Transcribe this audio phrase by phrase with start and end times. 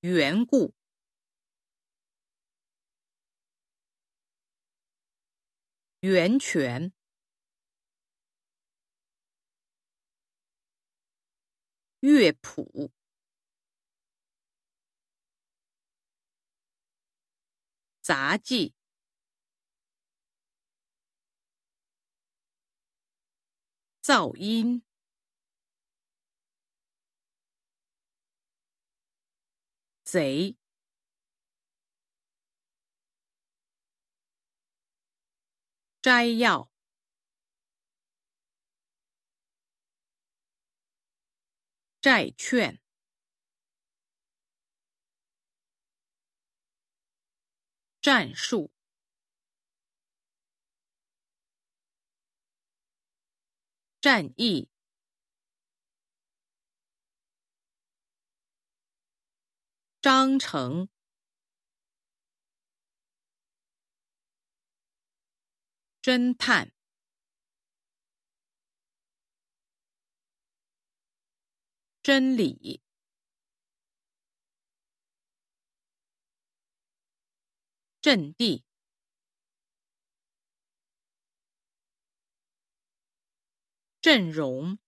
[0.00, 0.74] 缘故，
[6.00, 6.92] 源泉，
[11.98, 12.92] 乐谱，
[18.00, 18.74] 杂技，
[24.00, 24.87] 噪音。
[30.10, 30.56] 贼，
[36.00, 36.70] 摘要，
[42.00, 42.80] 债券，
[48.00, 48.70] 战术，
[54.00, 54.70] 战役。
[60.00, 60.88] 章程，
[66.00, 66.72] 侦探，
[72.00, 72.80] 真理，
[78.00, 78.64] 阵地，
[84.00, 84.78] 阵容。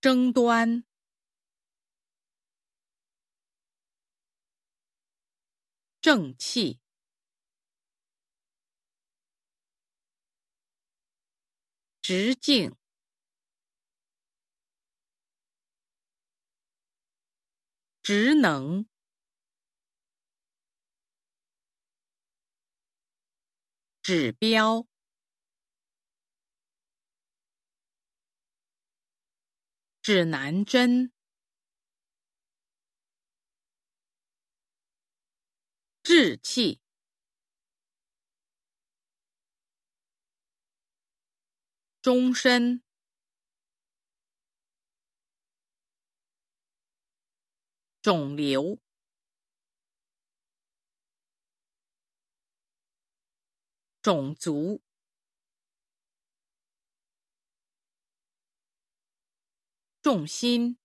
[0.00, 0.84] 争端，
[6.00, 6.80] 正气，
[12.00, 12.76] 直径，
[18.00, 18.86] 职能，
[24.00, 24.86] 指标。
[30.08, 31.12] 指南针，
[36.02, 36.80] 志气，
[42.00, 42.82] 终身，
[48.00, 48.80] 肿瘤，
[54.00, 54.87] 种族。
[60.08, 60.78] 重心，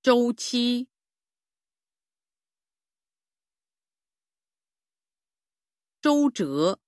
[0.00, 0.88] 周期，
[6.00, 6.80] 周折，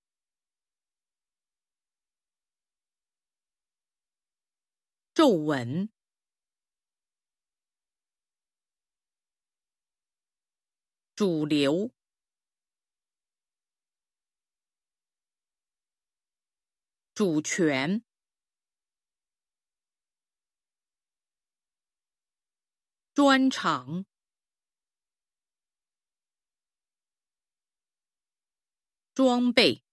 [5.13, 5.91] 皱纹，
[11.15, 11.91] 主流。
[17.21, 18.03] 主权，
[23.13, 24.07] 专长，
[29.13, 29.83] 装备，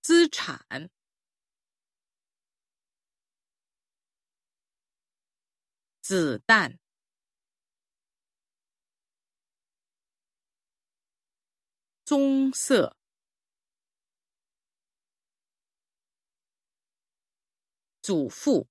[0.00, 0.88] 资产，
[6.00, 6.78] 子弹。
[12.08, 12.96] 棕色，
[18.00, 18.66] 祖父，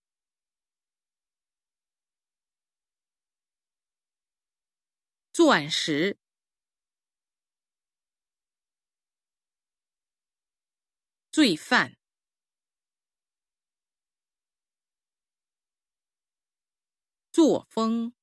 [5.31, 6.17] 钻石，
[11.29, 11.95] 罪犯，
[17.31, 18.16] 作风。